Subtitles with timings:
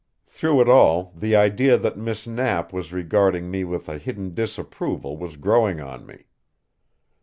[0.25, 5.15] Through it all the idea that Miss Knapp was regarding me with a hidden disapproval
[5.15, 6.25] was growing on me.